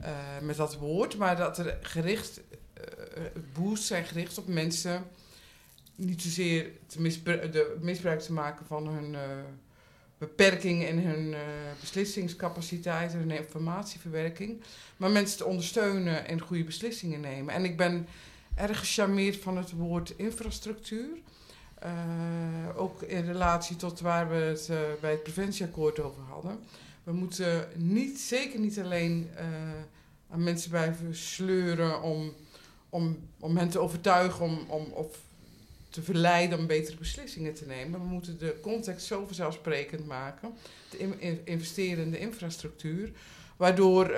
[0.00, 0.06] uh,
[0.42, 1.16] met dat woord.
[1.16, 5.04] Maar dat er gericht, uh, boosts zijn gericht op mensen.
[5.94, 7.20] Niet zozeer te
[7.50, 9.20] de misbruik te maken van hun uh,
[10.18, 11.34] beperking in hun
[11.80, 14.62] beslissingscapaciteit en hun informatieverwerking.
[14.96, 17.54] Maar mensen te ondersteunen en goede beslissingen nemen.
[17.54, 18.06] En ik ben
[18.54, 21.08] erg gecharmeerd van het woord infrastructuur.
[21.84, 26.58] Uh, ook in relatie tot waar we het uh, bij het preventieakkoord over hadden.
[27.04, 29.42] We moeten niet, zeker niet alleen uh,
[30.30, 32.32] aan mensen blijven sleuren om,
[32.88, 35.18] om, om hen te overtuigen om, om, of
[35.88, 38.00] te verleiden om betere beslissingen te nemen.
[38.00, 40.52] We moeten de context zo vanzelfsprekend maken,
[40.88, 43.12] te in, investeren in de infrastructuur,
[43.56, 44.14] waardoor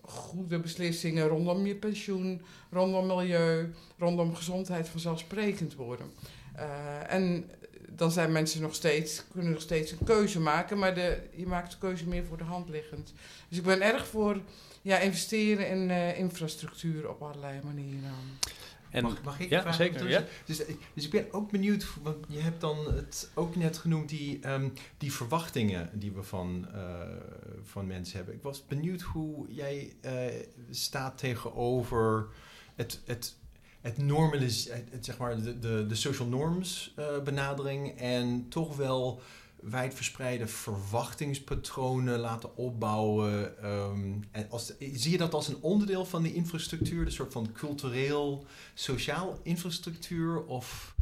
[0.00, 6.12] goede beslissingen rondom je pensioen, rondom milieu, rondom gezondheid vanzelfsprekend worden.
[6.60, 7.50] Uh, en
[7.88, 11.70] dan zijn mensen nog steeds, kunnen nog steeds een keuze maken, maar de, je maakt
[11.70, 13.12] de keuze meer voor de hand liggend.
[13.48, 14.40] Dus ik ben erg voor
[14.82, 18.12] ja, investeren in uh, infrastructuur op allerlei manieren.
[18.90, 20.16] En, mag, mag ik ja, vragen zeker, ja.
[20.16, 20.56] er is?
[20.56, 24.38] Dus, dus ik ben ook benieuwd, want je hebt dan het ook net genoemd, die,
[24.40, 24.68] ehm,
[24.98, 27.00] die verwachtingen die we van, eh,
[27.62, 28.34] van mensen hebben.
[28.34, 30.14] Ik was benieuwd hoe jij eh,
[30.70, 32.26] staat tegenover
[32.74, 33.36] het, het,
[33.80, 34.68] het normalis,
[35.00, 39.20] zeg maar de, de, de social norms eh, benadering en toch wel
[39.60, 43.62] wijdverspreide verwachtingspatronen laten opbouwen.
[43.62, 47.52] ehm, en als, zie je dat als een onderdeel van die infrastructuur, de soort van
[47.52, 50.44] cultureel, sociaal infrastructuur?
[50.44, 50.94] Of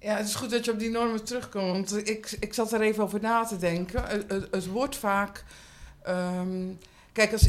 [0.00, 1.90] Ja, het is goed dat je op die normen terugkomt.
[1.90, 4.04] Want ik, ik zat er even over na te denken.
[4.04, 5.44] Het, het, het wordt vaak.
[6.02, 6.66] ehm,
[7.12, 7.48] kijk, als,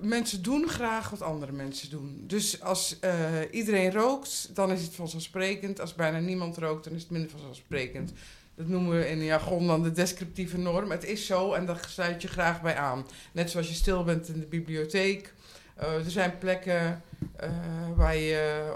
[0.00, 2.24] mensen doen graag wat andere mensen doen.
[2.26, 3.14] Dus als eh,
[3.50, 5.80] iedereen rookt, dan is het vanzelfsprekend.
[5.80, 8.12] Als bijna niemand rookt, dan is het minder vanzelfsprekend.
[8.54, 10.90] Dat noemen we in de jargon dan de descriptieve norm.
[10.90, 13.06] Het is zo en daar sluit je graag bij aan.
[13.32, 15.34] Net zoals je stil bent in de bibliotheek.
[15.74, 17.02] Eh, er zijn plekken
[17.36, 17.50] eh,
[17.96, 18.72] waar je.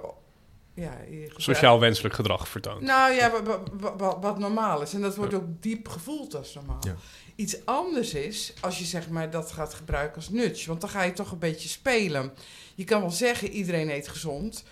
[0.75, 2.81] ja, je Sociaal wenselijk gedrag vertoont.
[2.81, 4.95] nou ja, wa- wa- wa- wa- wat normaal is.
[4.95, 5.39] En dat wordt Ja.
[5.39, 6.79] ook diep gevoeld als normaal.
[6.81, 6.95] Ja.
[7.37, 10.69] Iets anders is als je zeg maar dat gaat gebruiken als nudge.
[10.69, 12.33] Want dan ga je toch een beetje spelen.
[12.75, 14.65] Je kan wel zeggen iedereen eet gezond.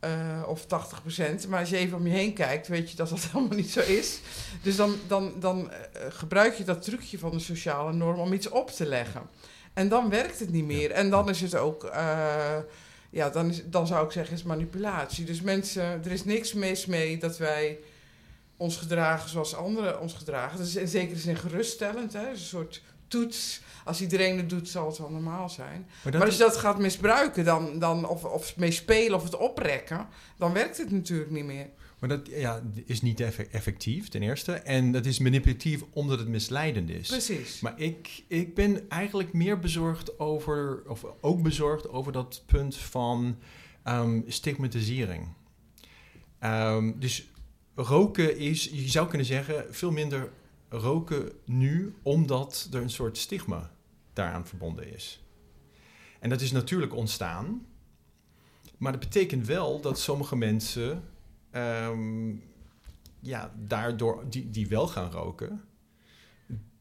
[0.00, 1.48] eh, of 80%.
[1.48, 3.80] Maar als je even om je heen kijkt, weet je dat dat helemaal niet zo
[3.80, 4.20] is.
[4.62, 8.48] Dus dan, dan, dan eh, gebruik je dat trucje van de sociale norm om iets
[8.48, 9.22] op te leggen.
[9.72, 10.90] En dan werkt het niet meer.
[10.90, 11.84] En dan is het ook...
[11.84, 12.56] eh,
[13.10, 15.24] ja, dan, is, dan zou ik zeggen is manipulatie.
[15.24, 17.78] Dus mensen, er is niks mis mee dat wij
[18.58, 20.58] ons gedragen zoals anderen ons gedragen.
[20.58, 22.12] Dat is in zekere zin geruststellend.
[22.12, 22.30] Hè?
[22.30, 23.60] Een soort toets.
[23.84, 25.88] Als iedereen het doet, zal het wel normaal zijn.
[26.04, 29.36] maar maar als je dat gaat misbruiken, dan, dan, of, of mee spelen of het
[29.36, 31.66] oprekken, dan werkt het natuurlijk niet meer.
[31.98, 34.52] Maar dat ja, is niet effe- effectief, ten eerste.
[34.52, 37.08] En dat is manipulatief omdat het misleidend is.
[37.08, 37.60] Precies.
[37.60, 43.38] Maar ik, ik ben eigenlijk meer bezorgd over, of ook bezorgd over dat punt van
[43.82, 45.28] ehm, stigmatisering.
[46.38, 47.28] Ehm, dus
[47.78, 50.30] roken is, je zou kunnen zeggen, veel minder
[50.68, 53.70] roken nu, omdat er een soort stigma
[54.12, 55.22] daaraan verbonden is.
[56.20, 57.66] En dat is natuurlijk ontstaan,
[58.76, 61.04] maar dat betekent wel dat sommige mensen
[61.50, 62.30] ehm,
[63.20, 65.64] ja, daardoor, die, die wel gaan roken,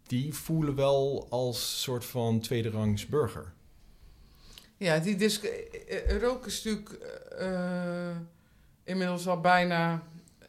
[0.03, 3.53] die voelen wel als soort van tweederangs burger.
[4.77, 6.91] Ja, die eh, eh, roken is natuurlijk
[7.37, 8.15] eh,
[8.83, 10.03] inmiddels al bijna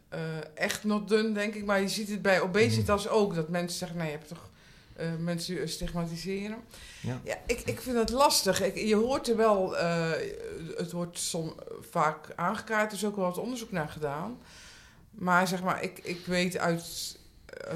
[0.09, 0.21] eh,
[0.55, 1.64] echt not done, denk ik.
[1.64, 4.49] Maar je ziet het bij obesitas ook, dat mensen zeggen, nou je hebt toch
[4.97, 6.57] eh, mensen stigmatiseren.
[7.01, 7.21] Ja.
[7.25, 8.62] Ja, ik, ik vind het lastig.
[8.62, 10.11] Ik, je hoort er wel, eh,
[10.77, 11.55] het wordt som,
[11.90, 14.38] vaak aangekaart, er is ook wel wat onderzoek naar gedaan.
[15.11, 17.16] Maar zeg maar, ik, ik weet uit
[17.66, 17.75] eh,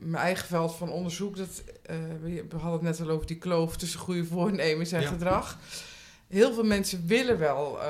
[0.00, 3.76] mijn eigen veld van onderzoek dat eh, we, hadden het net al over die kloof
[3.76, 5.08] tussen goede voornemens en Ja.
[5.08, 5.58] gedrag.
[6.28, 7.88] Heel veel mensen willen wel eh,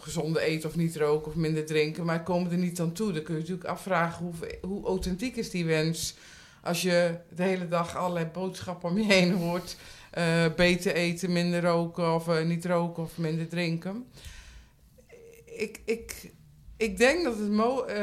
[0.00, 3.12] gezonde eten of niet roken of minder drinken, maar komen er niet aan toe.
[3.12, 4.34] Dan kun je natuurlijk afvragen hoe,
[4.68, 6.14] hoe authentiek is die wens
[6.62, 9.76] als je de hele dag allerlei boodschappen om je heen hoort.
[10.10, 14.06] eh, beter eten, minder roken of eh, niet roken of minder drinken.
[15.44, 16.30] Ik, ik,
[16.76, 18.00] ik denk dat het mo eh,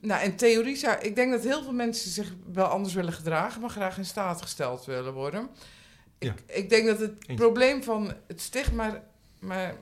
[0.00, 3.60] nou in theorie zou ik denk dat heel veel mensen zich wel anders willen gedragen,
[3.60, 5.48] maar graag in staat gesteld willen worden.
[6.18, 6.34] Ja.
[6.46, 7.40] Ik, ik denk dat het Eens.
[7.40, 9.02] probleem van het stigma,
[9.38, 9.74] maar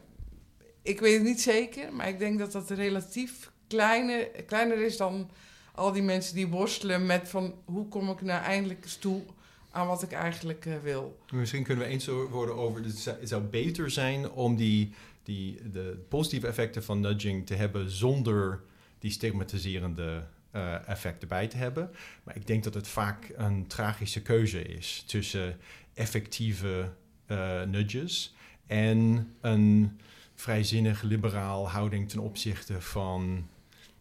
[0.89, 5.31] ik weet het niet zeker, maar ik denk dat dat relatief kleine, kleiner is dan
[5.75, 9.23] al die mensen die worstelen met van hoe kom ik nou eindelijk eens toe
[9.71, 11.19] aan wat ik eigenlijk eh, wil.
[11.33, 15.71] Misschien kunnen we eens worden over, het zou- het zou beter zijn om die, die,
[15.71, 18.61] de positieve effecten van nudging te hebben zonder
[18.99, 21.91] die stigmatiserende eh, effecten bij te hebben.
[22.23, 25.57] Maar ik denk dat het vaak een tragische keuze is tussen
[25.95, 26.91] effectieve
[27.27, 28.35] eh, nudges
[28.67, 29.99] en een
[30.39, 33.49] vrijzinnig liberaal houding ten opzichte van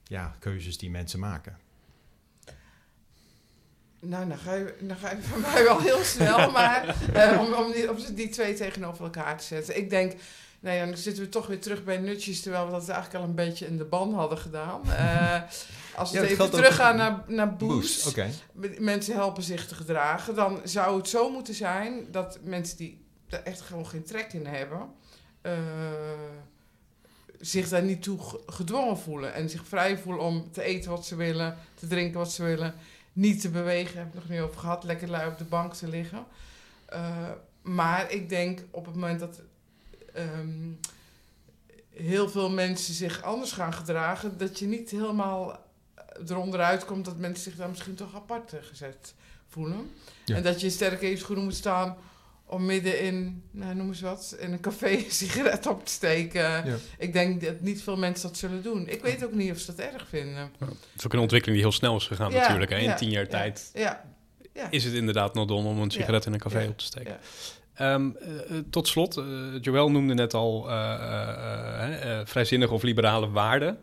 [0.04, 1.58] ja, keuzes die mensen maken.
[4.00, 7.54] Nou, dan ga je, dan ga je van mij wel heel snel, maar eh, om,
[7.54, 9.78] om, die, om die twee tegenover elkaar te zetten.
[9.78, 10.13] Ik denk,
[10.60, 13.30] nou ja, dan zitten we toch weer terug bij nutjes, terwijl we dat eigenlijk al
[13.30, 14.82] een beetje in de ban hadden gedaan.
[14.89, 15.41] Eh,
[15.95, 18.17] als we Ja, even ook teruggaan naar, naar Boost,
[18.78, 23.43] mensen helpen zich te gedragen, dan zou het zo moeten zijn dat mensen die er
[23.43, 24.89] echt gewoon geen trek in hebben,
[25.41, 25.54] eh,
[27.39, 31.06] zich daar niet toe ge- gedwongen voelen en zich vrij voelen om te eten wat
[31.06, 32.73] ze willen, te drinken wat ze willen,
[33.13, 35.88] niet te bewegen, heb ik nog niet over gehad, lekker lui op de bank te
[35.88, 36.26] liggen.
[36.86, 37.30] Eh,
[37.62, 39.41] maar ik denk op het moment dat
[40.13, 40.71] ehm,
[41.93, 45.65] heel veel mensen zich anders gaan gedragen, dat je niet helemaal
[46.28, 49.13] eronder uitkomt dat mensen zich daar misschien toch apart eh, gezet
[49.47, 49.91] voelen.
[50.26, 50.36] Ja.
[50.36, 51.97] En dat je sterk je schoenen moet staan
[52.50, 56.42] om midden in, nou, noem eens wat, in een café een sigaret op te steken.
[56.42, 56.76] Ja.
[56.98, 58.88] Ik denk dat niet veel mensen dat zullen doen.
[58.88, 60.52] Ik weet ook niet of ze dat erg vinden.
[60.60, 62.72] Het is ook een ontwikkeling die heel snel is gegaan Ja, natuurlijk.
[62.72, 62.78] Hè?
[62.78, 64.04] In ja, tien jaar ja, tijd Ja,
[64.54, 64.68] ja.
[64.70, 67.12] is het inderdaad nog dom om een sigaret in een café ja, op te steken.
[67.12, 67.20] ja.
[67.78, 69.26] Ehm, eh, eh, tot slot, eh
[69.62, 70.64] Joël noemde net al
[72.26, 73.78] vrijzinnige of liberale waarden,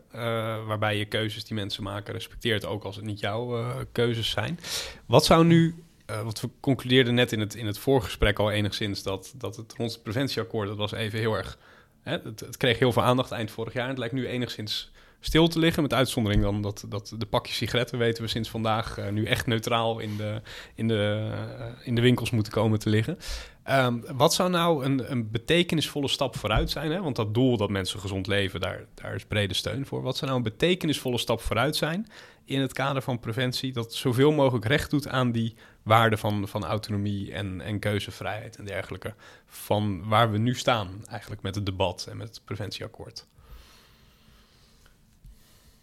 [0.67, 4.61] waarbij je keuzes die mensen maken respecteert, ook als het niet jouw keuzes zijn.
[5.07, 9.03] Wat zou nu, eh want we concludeerden net in het, in het voorgesprek al enigszins
[9.03, 11.59] dat, dat het het preventieakkoord, dat was even heel erg,
[12.03, 14.93] hè, het, het kreeg heel veel aandacht eind vorig jaar en het lijkt nu enigszins
[15.25, 18.99] stil te liggen, met uitzondering dan dat, dat de pakjes sigaretten, weten we sinds vandaag,
[18.99, 20.41] eh, nu echt neutraal in de,
[20.75, 23.19] in, de, eh, in de winkels moeten komen te liggen.
[23.63, 26.91] Ehm, wat zou nou een, een betekenisvolle stap vooruit zijn?
[26.91, 27.03] Hè?
[27.03, 30.03] Want dat doel dat mensen gezond leven, daar, daar is brede steun voor.
[30.03, 32.07] Wat zou nou een betekenisvolle stap vooruit zijn
[32.45, 36.65] in het kader van preventie, dat zoveel mogelijk recht doet aan die waarden van, van
[36.65, 39.15] autonomie en, en keuzevrijheid en dergelijke,
[39.47, 43.27] van waar we nu staan eigenlijk met het debat en met het preventieakkoord?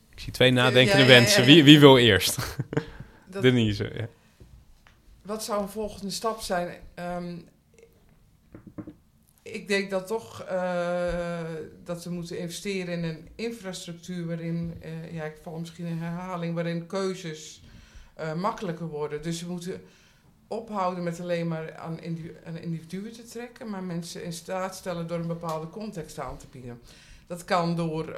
[0.09, 1.45] Ik zie twee nadenkende Ja, ja, ja, wensen.
[1.45, 2.35] Wie, wie wil eerst?
[3.25, 3.91] Dat- Denise.
[3.95, 4.07] Ja.
[5.21, 6.79] Wat zou een volgende stap zijn?
[6.93, 7.37] Ehm,
[9.51, 11.39] ik denk dat toch eh,
[11.83, 16.53] dat we moeten investeren in een infrastructuur waarin, eh, ja, ik val misschien in herhaling,
[16.53, 17.61] waarin keuzes
[18.15, 19.21] eh, makkelijker worden.
[19.21, 19.81] Dus we moeten
[20.47, 25.07] ophouden met alleen maar aan, individu- aan individuen te trekken, maar mensen in staat stellen
[25.07, 26.81] door een bepaalde context aan te bieden.
[27.27, 28.11] Dat kan door,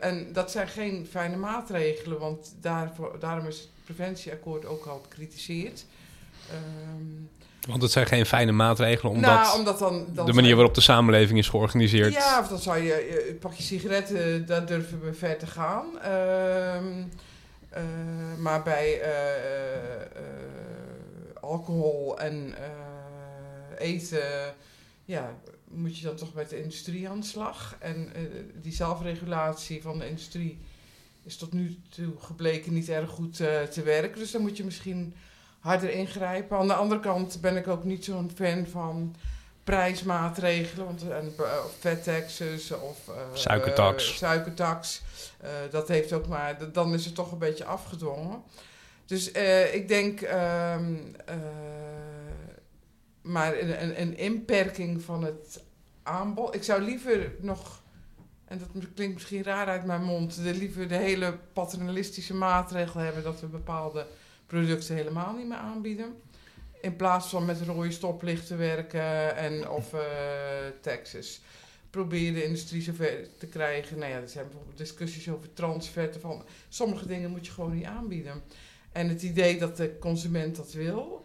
[0.00, 5.86] en dat zijn geen fijne maatregelen, want daarvoor, daarom is het preventieakkoord ook al bekritiseerd.
[6.50, 10.54] Ehm, Want het zijn geen fijne maatregelen, omdat, nou, omdat dan, dan de manier je-
[10.54, 12.12] waarop de samenleving is georganiseerd.
[12.12, 16.00] Ja, of dan zou je, je pak je sigaretten, daar durven we ver te gaan.
[16.00, 17.02] Ehm,
[17.70, 17.82] eh,
[18.38, 20.02] maar bij eh, eh, eh,
[21.40, 24.54] alcohol en eh, eten,
[25.04, 25.34] ja,
[25.70, 27.76] moet je dan toch met de industrie aan de slag.
[27.78, 28.20] En eh,
[28.62, 30.58] die zelfregulatie van de industrie
[31.24, 34.18] is tot nu toe gebleken niet erg goed eh, te werken.
[34.18, 35.14] Dus dan moet je misschien
[35.64, 36.56] harder ingrijpen.
[36.56, 39.14] Aan de andere kant ben ik ook niet zo'n fan van
[39.64, 41.46] prijsmaatregelen, want en, uh,
[41.78, 44.10] vettaxes of uh, Suikertax.
[44.10, 45.02] Uh, suikertax.
[45.42, 48.42] Uh, dat heeft ook maar, dan is het toch een beetje afgedwongen.
[49.06, 49.30] Dus
[49.72, 51.16] ik denk, um,
[53.22, 55.62] maar een, een, een, inperking van het
[56.02, 56.54] aanbod.
[56.54, 57.82] Ik zou liever nog,
[58.44, 63.22] en dat klinkt misschien raar uit mijn mond, de, liever de hele paternalistische maatregel hebben
[63.22, 64.06] dat we bepaalde
[64.46, 66.14] producten helemaal niet meer aanbieden.
[66.80, 70.00] In plaats van met rode stoplichten werken en of uh,
[70.80, 71.40] taxes.
[71.90, 73.98] Probeer de industrie zover te krijgen.
[73.98, 76.20] Nou ja, er zijn bijvoorbeeld discussies over transvetten.
[76.20, 78.42] Van sommige dingen moet je gewoon niet aanbieden.
[78.92, 81.24] En het idee dat de consument dat wil,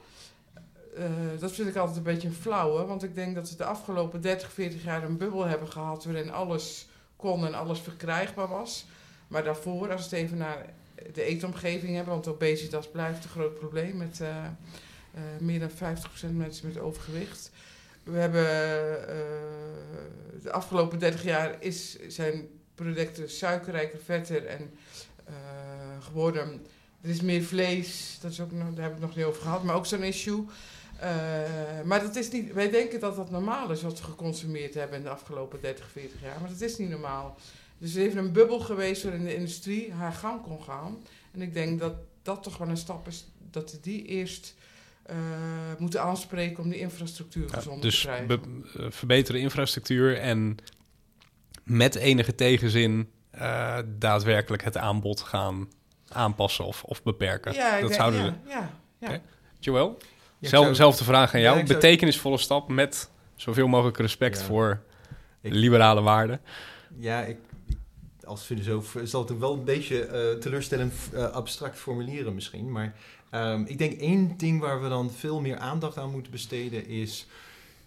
[0.97, 1.05] uh,
[1.39, 2.85] dat vind ik altijd een beetje een flauwe.
[2.85, 6.31] Want ik denk dat we de afgelopen 30, 40 jaar een bubbel hebben gehad waarin
[6.31, 8.85] alles kon en alles verkrijgbaar was.
[9.27, 10.65] Maar daarvoor, als het even naar
[11.13, 15.73] de eetomgeving hebben, want obesitas blijft een groot probleem met uh, uh, meer dan 50%
[16.31, 17.51] mensen met overgewicht.
[18.03, 19.07] We hebben uh,
[20.43, 24.71] de afgelopen 30 jaar is, zijn producten suikerrijker, vetter en
[25.99, 26.65] geworden.
[27.01, 29.41] Er is meer vlees, dat is ook nog, daar hebben we het nog niet over
[29.41, 30.45] gehad, maar ook zo'n issue.
[31.85, 35.03] Maar dat is niet, wij denken dat dat normaal is wat we geconsumeerd hebben in
[35.03, 37.37] de afgelopen 30, 40 jaar, maar dat is niet normaal.
[37.79, 40.97] Dus er is even een bubbel geweest waarin de industrie haar gang kon gaan.
[41.31, 44.55] En ik denk dat dat toch wel een stap is, dat we die eerst
[45.09, 45.15] uh,
[45.77, 48.27] moeten aanspreken om die infrastructuur ja, gezond dus te krijgen.
[48.27, 50.57] Dus uh, verbeteren infrastructuur en
[51.63, 55.67] met enige tegenzin uh, daadwerkelijk het aanbod gaan
[56.07, 57.53] aanpassen of, of beperken.
[57.53, 58.49] Ja, dat denk, zouden ja, we.
[58.49, 59.07] Ja, ja.
[59.07, 59.21] Okay.
[59.59, 59.97] Joël,
[60.39, 61.55] Ja, Zelf, zou- zelfde vraag aan jou.
[61.55, 64.45] Ja, ik zou- Betekenisvolle stap met zoveel mogelijk respect Ja.
[64.45, 64.81] voor
[65.41, 66.41] Ik- liberale waarden.
[66.97, 67.37] Ja, ik-
[68.29, 72.71] als filosoof zal het wel een beetje eh, teleurstellend eh, abstract formuleren misschien.
[72.71, 72.95] Maar
[73.29, 77.27] ehm, ik denk één ding waar we dan veel meer aandacht aan moeten besteden is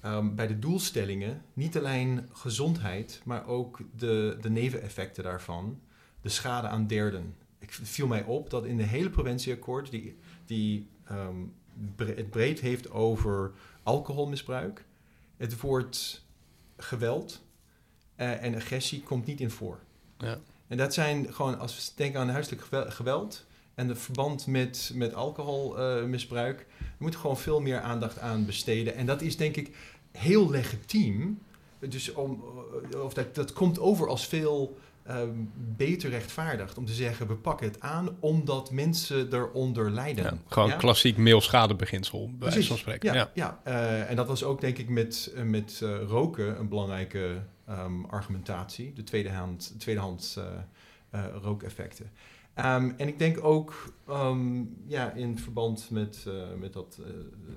[0.00, 5.80] ehm, bij de doelstellingen niet alleen gezondheid, maar ook de, de neveneffecten daarvan,
[6.20, 7.34] de schade aan derden.
[7.58, 11.36] Ik, viel mij op dat in de hele preventieakkoord, die, die ehm,
[11.96, 13.52] het breed heeft over
[13.82, 14.84] alcoholmisbruik,
[15.36, 16.22] het woord
[16.76, 17.42] geweld
[18.14, 19.78] eh, en agressie komt niet in voor.
[20.22, 20.38] Ja.
[20.68, 24.90] En dat zijn gewoon, als we denken aan huiselijk gewe- geweld en de verband met,
[24.94, 28.94] met alcoholmisbruik, uh, we moeten gewoon veel meer aandacht aan besteden.
[28.94, 29.76] En dat is denk ik
[30.12, 31.38] heel legitiem.
[31.78, 32.42] Dus om,
[32.92, 35.28] eh, of dat, dat komt over als veel ehm,
[35.76, 40.24] beter rechtvaardigt om te zeggen we pakken het aan omdat mensen eronder lijden.
[40.24, 40.76] Ja, gewoon Ja?
[40.76, 43.14] klassiek mailschadebeginsel, bij wijze van spreken.
[43.14, 43.60] Ja, Ja.
[43.64, 43.72] ja.
[43.72, 48.04] eh, en dat was ook denk ik met, eh, met eh, roken een belangrijke ehm,
[48.04, 48.92] argumentatie.
[48.92, 50.44] De tweedehand, tweedehands eh,
[51.10, 52.10] eh, rookeffecten.
[52.54, 57.00] Ehm, en ik denk ook ehm, ja, in verband met, eh, met dat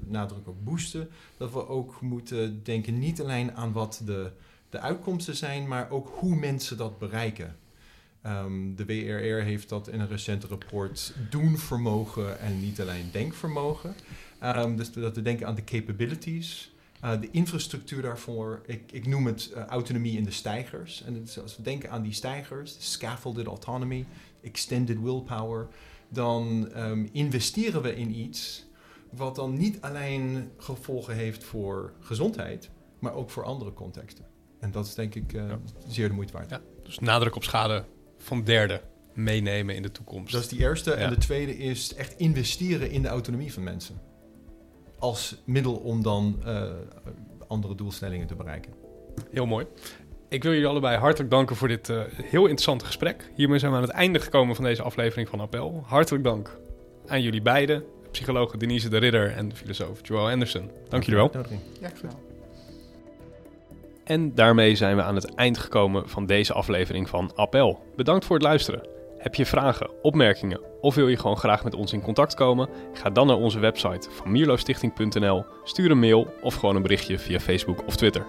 [0.07, 4.31] nadruk op boosten, dat we ook moeten denken niet alleen aan wat de,
[4.69, 7.55] de uitkomsten zijn, maar ook hoe mensen dat bereiken.
[8.75, 13.95] De WRR heeft dat in een recent rapport doenvermogen en niet alleen denkvermogen.
[14.75, 16.74] Dus dat we denken aan de capabilities,
[17.05, 18.61] eh, de infrastructuur daarvoor.
[18.65, 21.03] Ik, ik noem het eh, autonomie in de stijgers.
[21.03, 24.05] En het als we denken aan die stijgers, scaffolded autonomy,
[24.41, 25.67] extended willpower,
[26.09, 28.65] dan ehm, investeren we in iets
[29.09, 34.25] wat dan niet alleen gevolgen heeft voor gezondheid, maar ook voor andere contexten.
[34.59, 35.59] En dat is denk ik eh, Ja.
[35.87, 36.49] zeer de moeite waard.
[36.49, 36.61] Ja.
[36.83, 37.85] Dus nadruk op schade
[38.17, 38.81] van derden
[39.13, 40.31] meenemen in de toekomst.
[40.31, 40.89] Dat is die eerste.
[40.89, 40.95] Ja.
[40.95, 44.01] En de tweede is echt investeren in de autonomie van mensen.
[45.05, 46.63] Als middel om dan eh,
[47.47, 48.73] andere doelstellingen te bereiken.
[49.31, 49.65] Heel mooi.
[50.29, 53.31] Ik wil jullie allebei hartelijk danken voor dit eh, heel interessante gesprek.
[53.35, 55.83] Hiermee zijn we aan het einde gekomen van deze aflevering van Appel.
[55.85, 56.57] Hartelijk dank
[57.07, 60.71] aan jullie beiden, psycholoog Denise de Ridder en de filosoof Joel Anderson.
[60.89, 61.31] Dank jullie wel.
[61.81, 62.23] Ja, wel.
[64.03, 67.83] En daarmee zijn we aan het eind gekomen van deze aflevering van Appel.
[67.95, 68.94] Bedankt voor het luisteren.
[69.25, 72.69] Heb je vragen, opmerkingen of wil je gewoon graag met ons in contact komen?
[72.93, 77.39] Ga dan naar onze website van mierlostichting.nl, stuur een mail of gewoon een berichtje via
[77.39, 78.25] Facebook of Twitter.